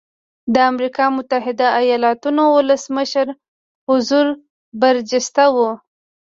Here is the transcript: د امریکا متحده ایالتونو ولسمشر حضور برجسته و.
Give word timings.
د 0.53 0.55
امریکا 0.71 1.05
متحده 1.17 1.67
ایالتونو 1.81 2.43
ولسمشر 2.57 3.27
حضور 3.89 4.25
برجسته 4.81 5.43
و. 5.53 5.57